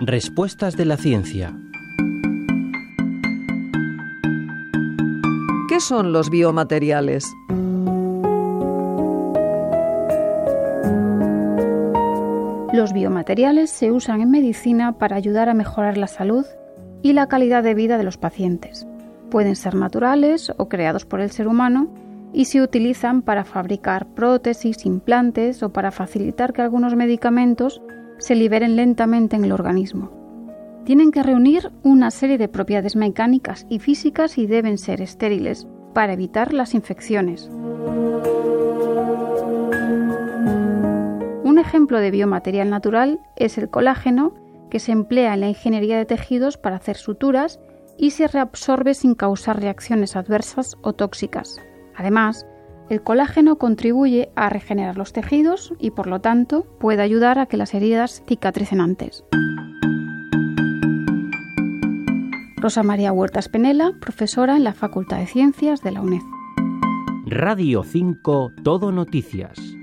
[0.00, 1.52] Respuestas de la ciencia.
[5.68, 7.24] ¿Qué son los biomateriales?
[12.72, 16.46] Los biomateriales se usan en medicina para ayudar a mejorar la salud
[17.02, 18.86] y la calidad de vida de los pacientes.
[19.32, 21.88] Pueden ser naturales o creados por el ser humano
[22.32, 27.82] y se utilizan para fabricar prótesis, implantes o para facilitar que algunos medicamentos
[28.18, 30.10] se liberen lentamente en el organismo.
[30.84, 36.12] Tienen que reunir una serie de propiedades mecánicas y físicas y deben ser estériles para
[36.12, 37.50] evitar las infecciones.
[41.44, 44.34] Un ejemplo de biomaterial natural es el colágeno,
[44.70, 47.60] que se emplea en la ingeniería de tejidos para hacer suturas
[47.96, 51.60] y se reabsorbe sin causar reacciones adversas o tóxicas.
[51.96, 52.46] Además,
[52.90, 57.56] el colágeno contribuye a regenerar los tejidos y por lo tanto puede ayudar a que
[57.56, 59.24] las heridas cicatricen antes.
[62.56, 66.22] Rosa María Huertas Penela, profesora en la Facultad de Ciencias de la UNED.
[67.26, 69.77] Radio 5 Todo Noticias.